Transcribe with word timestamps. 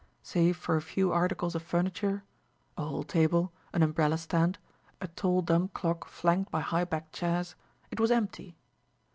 Save 0.23 0.57
for 0.57 0.75
a 0.75 0.81
few 0.81 1.11
articles 1.11 1.53
of 1.53 1.61
furniture, 1.61 2.23
a 2.75 2.83
hall 2.85 3.03
table, 3.03 3.53
an 3.71 3.83
umbrella 3.83 4.17
stand, 4.17 4.57
a 4.99 5.07
tall 5.09 5.43
dumb 5.43 5.67
clock 5.75 6.07
flanked 6.07 6.49
by 6.49 6.61
high 6.61 6.85
backed 6.85 7.13
chairs, 7.13 7.53
it 7.91 7.99
was 7.99 8.09
empty. 8.09 8.57